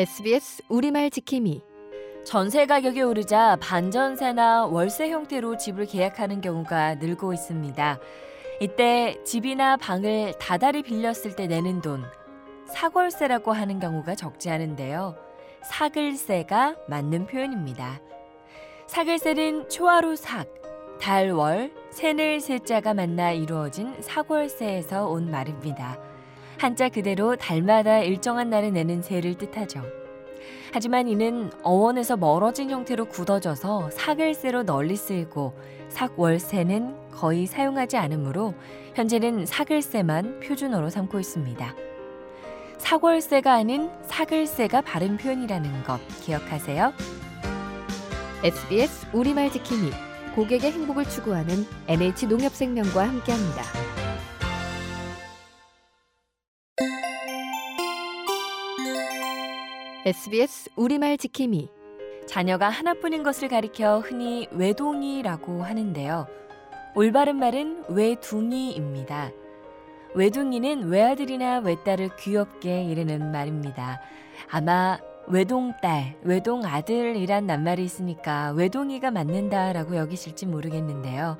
SBS 0.00 0.62
우리말 0.70 1.10
지킴이 1.10 1.60
전세 2.24 2.64
가격이 2.64 3.02
오르자 3.02 3.58
반전세나 3.60 4.64
월세 4.64 5.10
형태로 5.10 5.58
집을 5.58 5.84
계약하는 5.84 6.40
경우가 6.40 6.94
늘고 6.94 7.34
있습니다. 7.34 7.98
이때 8.62 9.22
집이나 9.26 9.76
방을 9.76 10.32
다달이 10.40 10.84
빌렸을 10.84 11.36
때 11.36 11.46
내는 11.46 11.82
돈, 11.82 12.02
사골세라고 12.72 13.52
하는 13.52 13.78
경우가 13.78 14.14
적지 14.14 14.48
않은데요. 14.48 15.16
사글세가 15.64 16.76
맞는 16.88 17.26
표현입니다. 17.26 18.00
사글세는 18.86 19.68
초하루 19.68 20.16
삭, 20.16 20.48
달월, 20.98 21.74
새늘 21.90 22.40
세자가 22.40 22.94
만나 22.94 23.32
이루어진 23.32 23.94
사골세에서 24.00 25.08
온 25.08 25.30
말입니다. 25.30 26.09
한자 26.60 26.90
그대로 26.90 27.36
달마다 27.36 28.00
일정한 28.00 28.50
날에 28.50 28.70
내는 28.70 29.00
세를 29.00 29.38
뜻하죠. 29.38 29.82
하지만 30.74 31.08
이는 31.08 31.50
어원에서 31.62 32.18
멀어진 32.18 32.68
형태로 32.68 33.06
굳어져서 33.06 33.88
사글세로 33.92 34.64
널리 34.64 34.94
쓰이고 34.94 35.54
삭월세는 35.88 37.12
거의 37.12 37.46
사용하지 37.46 37.96
않으므로 37.96 38.52
현재는 38.94 39.46
사글세만 39.46 40.40
표준어로 40.40 40.90
삼고 40.90 41.18
있습니다. 41.18 41.74
사월세가 42.76 43.54
아닌 43.54 43.88
사글세가 44.02 44.82
바른 44.82 45.16
표현이라는 45.16 45.84
것 45.84 45.98
기억하세요. 46.20 46.92
SBS 48.44 49.06
우리말 49.14 49.50
지킴이 49.50 49.92
고객의 50.34 50.72
행복을 50.72 51.06
추구하는 51.06 51.64
NH농협생명과 51.88 53.08
함께합니다. 53.08 53.99
SBS 60.10 60.70
우리말 60.74 61.18
지킴이 61.18 61.68
자녀가 62.26 62.68
하나뿐인 62.68 63.22
것을 63.22 63.46
가리켜 63.46 64.00
흔히 64.00 64.48
외동이라고 64.50 65.62
하는데요. 65.62 66.26
올바른 66.96 67.36
말은 67.36 67.84
외둥이입니다. 67.90 69.30
외둥이는 70.16 70.88
외아들이나 70.88 71.60
외딸을 71.60 72.16
귀엽게 72.16 72.86
이르는 72.86 73.30
말입니다. 73.30 74.00
아마 74.50 74.98
외동딸, 75.28 76.16
외동아들이란 76.22 77.46
낱말이 77.46 77.84
있으니까 77.84 78.50
외동이가 78.56 79.12
맞는다라고 79.12 79.94
여기실지 79.94 80.46
모르겠는데요. 80.46 81.36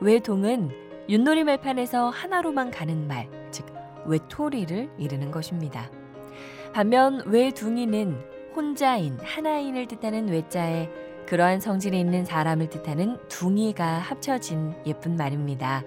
외동은 0.00 0.70
윷놀이 1.10 1.44
말판에서 1.44 2.08
하나로만 2.08 2.70
가는 2.70 3.06
말, 3.06 3.28
즉 3.50 3.66
외톨이를 4.06 4.88
이르는 4.96 5.30
것입니다. 5.30 5.90
반면 6.72 7.22
외둥이는 7.26 8.18
혼자인, 8.54 9.18
하나인을 9.22 9.86
뜻하는 9.86 10.28
외자에 10.28 10.90
그러한 11.26 11.60
성질이 11.60 11.98
있는 11.98 12.24
사람을 12.24 12.70
뜻하는 12.70 13.18
둥이가 13.28 13.84
합쳐진 13.84 14.74
예쁜 14.86 15.16
말입니다. 15.16 15.82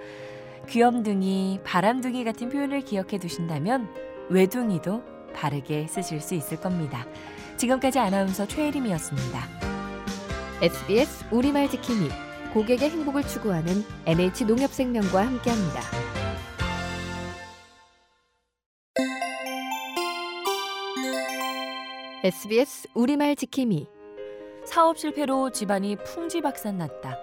귀염둥이, 0.69 1.61
바람둥이 1.63 2.23
같은 2.23 2.49
표현을 2.49 2.81
기억해 2.81 3.17
두신다면 3.17 3.89
외둥이도 4.29 5.03
바르게 5.33 5.87
쓰실 5.87 6.21
수 6.21 6.35
있을 6.35 6.59
겁니다. 6.59 7.05
지금까지 7.57 7.99
아나운서 7.99 8.45
최혜림이었습니다. 8.45 9.39
SBS 10.61 11.25
우리말 11.31 11.69
지킴이 11.69 12.09
고객의 12.53 12.89
행복을 12.89 13.23
추구하는 13.23 13.83
NH농협생명과 14.05 15.25
함께합니다. 15.25 16.10
SBS 22.23 22.87
우리말 22.93 23.35
지킴이 23.35 23.87
사업 24.63 24.99
실패로 24.99 25.49
집안이 25.49 25.95
풍지박산났다. 25.95 27.17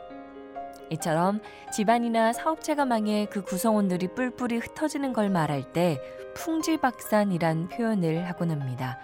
이처럼 0.90 1.40
집안이나 1.72 2.32
사업체가 2.32 2.84
망해 2.84 3.28
그 3.30 3.42
구성원들이 3.42 4.08
뿔뿔이 4.16 4.56
흩어지는 4.58 5.12
걸 5.12 5.30
말할 5.30 5.72
때 5.72 6.00
풍지박산이란 6.34 7.68
표현을 7.68 8.28
하곤 8.28 8.50
합니다. 8.50 8.98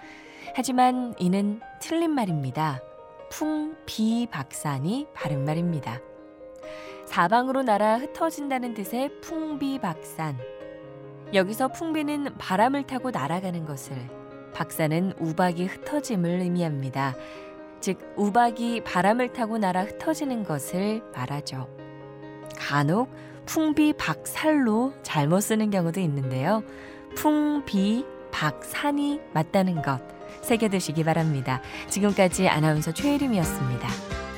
하지만 0.53 1.15
이는 1.17 1.61
틀린 1.79 2.11
말입니다. 2.11 2.81
풍비박산이 3.29 5.07
바른 5.13 5.45
말입니다. 5.45 6.01
사방으로 7.05 7.63
날아 7.63 7.99
흩어진다는 7.99 8.73
뜻의 8.73 9.21
풍비박산. 9.21 10.37
여기서 11.33 11.69
풍비는 11.69 12.37
바람을 12.37 12.85
타고 12.85 13.11
날아가는 13.11 13.65
것을, 13.65 14.24
박산은 14.55 15.13
우박이 15.19 15.65
흩어짐을 15.65 16.39
의미합니다. 16.39 17.15
즉 17.81 17.99
우박이 18.15 18.83
바람을 18.83 19.33
타고 19.33 19.59
날아 19.59 19.83
흩어지는 19.83 20.43
것을 20.43 21.03
말하죠. 21.13 21.67
간혹 22.57 23.13
풍비박살로 23.45 24.93
잘못 25.03 25.41
쓰는 25.41 25.69
경우도 25.69 25.99
있는데요. 25.99 26.63
풍비박산이 27.15 29.19
맞다는 29.33 29.81
것 29.81 29.99
새겨두시기 30.41 31.03
바랍니다. 31.03 31.61
지금까지 31.89 32.47
아나운서 32.47 32.93
최혜림이었습니다. 32.93 33.89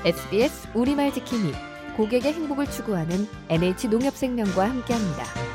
SBS 0.04 0.70
우리말 0.74 1.14
지킴이 1.14 1.54
고객의 1.96 2.34
행복을 2.34 2.70
추구하는 2.70 3.28
NH농협생명과 3.50 4.70
함께합니다. 4.70 5.47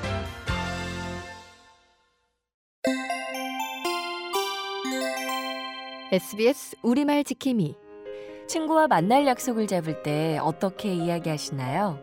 SBS 6.13 6.77
우리말 6.83 7.25
지킴이 7.25 7.75
친구와 8.47 8.87
만날 8.87 9.27
약속을 9.27 9.67
잡을 9.67 10.03
때 10.03 10.39
어떻게 10.43 10.93
이야기하시나요? 10.93 11.99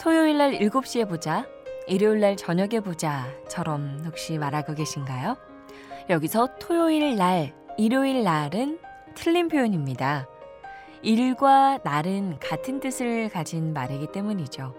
토요일 0.00 0.38
날 0.38 0.52
7시에 0.52 1.06
보자. 1.06 1.46
일요일 1.86 2.20
날 2.20 2.38
저녁에 2.38 2.80
보자처럼 2.80 4.04
혹시 4.06 4.38
말하고 4.38 4.72
계신가요? 4.72 5.36
여기서 6.08 6.48
토요일 6.58 7.16
날, 7.16 7.52
일요일 7.76 8.24
날은 8.24 8.78
틀린 9.14 9.48
표현입니다. 9.48 10.26
일과 11.02 11.78
날은 11.84 12.38
같은 12.40 12.80
뜻을 12.80 13.28
가진 13.28 13.74
말이기 13.74 14.12
때문이죠. 14.12 14.74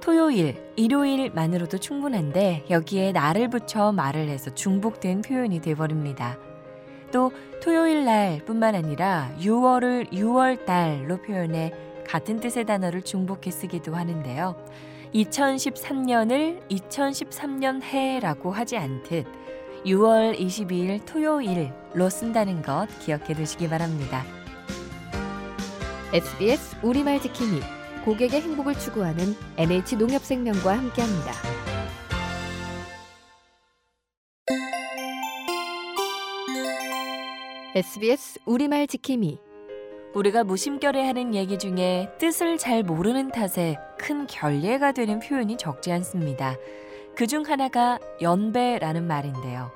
토요일, 0.00 0.72
일요일만으로도 0.76 1.76
충분한데 1.76 2.64
여기에 2.70 3.12
날을 3.12 3.50
붙여 3.50 3.92
말을 3.92 4.30
해서 4.30 4.54
중복된 4.54 5.20
표현이 5.20 5.60
돼버립니다. 5.60 6.38
또 7.10 7.32
토요일 7.62 8.04
날뿐만 8.04 8.74
아니라 8.74 9.30
6월을 9.40 10.12
6월 10.12 10.64
달로 10.64 11.16
표현해 11.18 11.72
같은 12.06 12.40
뜻의 12.40 12.64
단어를 12.64 13.02
중복해 13.02 13.50
쓰기도 13.50 13.94
하는데요. 13.94 14.56
2013년을 15.14 16.60
2013년 16.68 17.82
해라고 17.82 18.50
하지 18.50 18.76
않듯 18.76 19.26
6월 19.84 20.38
22일 20.38 21.04
토요일로 21.06 22.10
쓴다는 22.10 22.62
것 22.62 22.86
기억해 23.00 23.34
두시기 23.34 23.68
바랍니다. 23.68 24.24
SBS 26.12 26.76
우리말 26.82 27.20
지킴이 27.20 27.60
고객의 28.04 28.40
행복을 28.40 28.74
추구하는 28.74 29.34
NH농협생명과 29.56 30.78
함께합니다. 30.78 31.57
SBS 37.74 38.40
우리말 38.46 38.86
지킴이 38.86 39.38
우리가 40.14 40.42
무심결에 40.42 41.04
하는 41.06 41.34
얘기 41.34 41.58
중에 41.58 42.10
뜻을 42.18 42.56
잘 42.56 42.82
모르는 42.82 43.30
탓에 43.30 43.76
큰 43.98 44.26
결례가 44.26 44.92
되는 44.92 45.20
표현이 45.20 45.58
적지 45.58 45.92
않습니다. 45.92 46.56
그 47.14 47.26
중 47.26 47.42
하나가 47.46 47.98
연배라는 48.22 49.06
말인데요. 49.06 49.70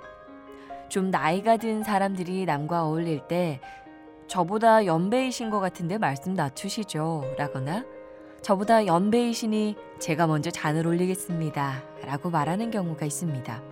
좀 0.89 1.11
나이가 1.11 1.59
든 1.59 1.83
사람들이 1.83 2.47
남과 2.47 2.87
어울릴 2.87 3.21
때 3.29 3.61
저보다 4.27 4.87
연배이신 4.87 5.51
것 5.51 5.61
같은데 5.61 5.99
말씀 5.99 6.33
낮추시죠. 6.33 7.35
라거나 7.37 7.85
저보다 8.41 8.87
연배이시니 8.87 9.77
제가 9.99 10.27
먼저 10.27 10.51
잔을 10.51 10.87
올리겠습니다. 10.87 11.83
라고 12.07 12.31
말하는 12.31 12.71
경우가 12.71 13.05
있습니다. 13.05 13.63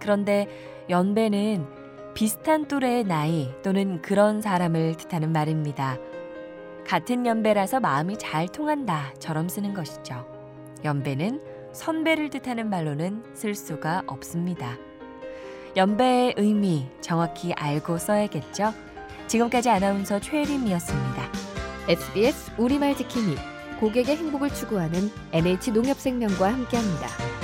그런데 0.00 0.48
연배는 0.88 1.85
비슷한 2.16 2.66
또래의 2.66 3.04
나이 3.04 3.52
또는 3.62 4.00
그런 4.00 4.40
사람을 4.40 4.96
뜻하는 4.96 5.32
말입니다. 5.32 5.98
같은 6.86 7.26
연배라서 7.26 7.78
마음이 7.80 8.16
잘 8.16 8.48
통한다처럼 8.48 9.50
쓰는 9.50 9.74
것이죠. 9.74 10.26
연배는 10.82 11.42
선배를 11.74 12.30
뜻하는 12.30 12.70
말로는 12.70 13.22
쓸 13.34 13.54
수가 13.54 14.02
없습니다. 14.06 14.78
연배의 15.76 16.36
의미 16.38 16.86
정확히 17.02 17.52
알고 17.52 17.98
써야겠죠? 17.98 18.72
지금까지 19.26 19.68
아나운서 19.68 20.18
최혜림이었습니다. 20.18 21.22
SBS 21.86 22.52
우리말 22.56 22.96
지킴이 22.96 23.36
고객의 23.78 24.16
행복을 24.16 24.48
추구하는 24.54 25.10
NH농협생명과 25.32 26.50
함께합니다. 26.50 27.35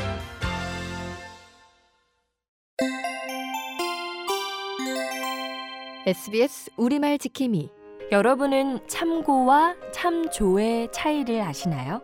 SBS 6.04 6.72
우리말 6.76 7.16
지킴이 7.16 7.70
여러분은 8.10 8.80
참고와 8.88 9.76
참조의 9.92 10.90
차이를 10.90 11.40
아시나요? 11.42 12.02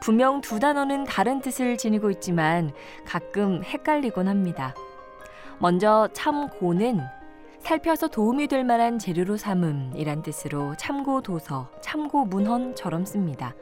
분명 0.00 0.40
두 0.40 0.58
단어는 0.58 1.04
다른 1.04 1.42
뜻을 1.42 1.76
지니고 1.76 2.10
있지만 2.12 2.72
가끔 3.04 3.62
헷갈리곤 3.64 4.28
합니다. 4.28 4.74
먼저 5.58 6.08
참고는 6.14 7.00
살펴서 7.58 8.08
도움이 8.08 8.46
될 8.46 8.64
만한 8.64 8.98
재료로 8.98 9.36
삼음이란 9.36 10.22
뜻으로 10.22 10.74
참고 10.78 11.20
도서, 11.20 11.68
참고 11.82 12.24
문헌처럼 12.24 13.04
씁니다. 13.04 13.54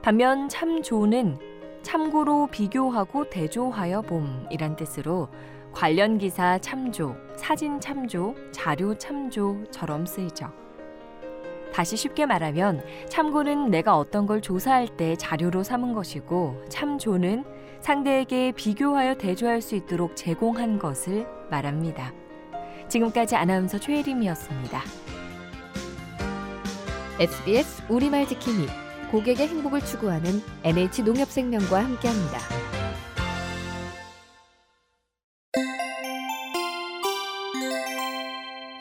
반면 0.00 0.48
참조는 0.48 1.38
참고로 1.82 2.46
비교하고 2.46 3.30
대조하여 3.30 4.02
봄이란 4.02 4.76
뜻으로 4.76 5.28
관련 5.72 6.18
기사 6.18 6.58
참조, 6.58 7.16
사진 7.36 7.80
참조, 7.80 8.34
자료 8.52 8.96
참조처럼 8.96 10.06
쓰이죠. 10.06 10.52
다시 11.72 11.96
쉽게 11.96 12.26
말하면 12.26 12.84
참고는 13.08 13.70
내가 13.70 13.96
어떤 13.96 14.26
걸 14.26 14.40
조사할 14.40 14.96
때 14.96 15.16
자료로 15.16 15.62
삼은 15.62 15.92
것이고 15.92 16.64
참조는 16.68 17.44
상대에게 17.80 18.52
비교하여 18.52 19.14
대조할 19.14 19.62
수 19.62 19.74
있도록 19.76 20.16
제공한 20.16 20.78
것을 20.78 21.26
말합니다. 21.50 22.12
지금까지 22.88 23.36
아나운서 23.36 23.78
최혜림이었습니다. 23.78 24.82
SBS 27.20 27.84
우리말 27.88 28.26
지킴이 28.26 28.66
고객의 29.10 29.48
행복을 29.48 29.80
추구하는 29.80 30.42
NH 30.64 31.02
농협생명과 31.02 31.84
함께합니다. 31.84 32.69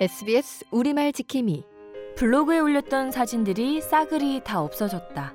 SBS 0.01 0.63
우리말 0.71 1.11
지킴이 1.11 1.65
블로그에 2.15 2.59
올렸던 2.59 3.11
사진들이 3.11 3.81
싸그리 3.81 4.39
다 4.45 4.61
없어졌다. 4.61 5.33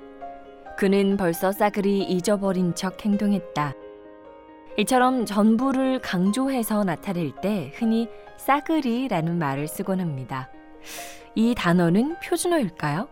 그는 0.75 1.17
벌써 1.17 1.51
싸그리 1.51 2.01
잊어버린 2.01 2.73
척 2.73 3.05
행동했다. 3.05 3.75
이처럼 4.79 5.27
전부를 5.27 5.99
강조해서 5.99 6.83
나타낼 6.83 7.31
때 7.43 7.71
흔히 7.75 8.09
싸그리라는 8.37 9.37
말을 9.37 9.67
쓰곤 9.67 9.99
합니다. 9.99 10.49
이 11.35 11.53
단어는 11.55 12.15
표준어일까요? 12.23 13.07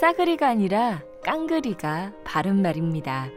싸그리가 0.00 0.48
아니라 0.48 1.02
깡그리가 1.22 2.12
바른 2.24 2.62
말입니다. 2.62 3.28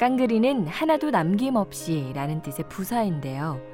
깡그리는 0.00 0.66
하나도 0.66 1.10
남김없이 1.10 2.10
라는 2.12 2.42
뜻의 2.42 2.68
부사인데요. 2.68 3.69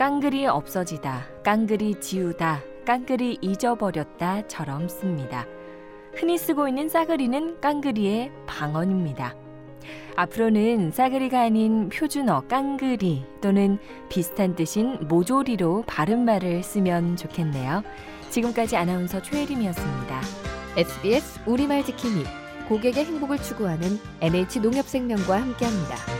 깡그리 0.00 0.46
없어지다, 0.46 1.26
깡그리 1.44 2.00
지우다, 2.00 2.62
깡그리 2.86 3.36
잊어버렸다처럼 3.42 4.88
씁니다. 4.88 5.44
흔히 6.14 6.38
쓰고 6.38 6.68
있는 6.68 6.88
싸그리는 6.88 7.60
깡그리의 7.60 8.32
방언입니다. 8.46 9.34
앞으로는 10.16 10.90
싸그리가 10.90 11.42
아닌 11.42 11.90
표준어 11.90 12.44
깡그리 12.48 13.26
또는 13.42 13.78
비슷한 14.08 14.56
뜻인 14.56 15.06
모조리로 15.06 15.84
바른 15.86 16.24
말을 16.24 16.62
쓰면 16.62 17.16
좋겠네요. 17.16 17.82
지금까지 18.30 18.78
아나운서 18.78 19.20
최혜림이었습니다. 19.20 20.20
SBS 20.78 21.40
우리말 21.44 21.84
지킴이 21.84 22.24
고객의 22.70 23.04
행복을 23.04 23.36
추구하는 23.36 24.00
NH 24.22 24.60
농협생명과 24.60 25.42
함께합니다. 25.42 26.19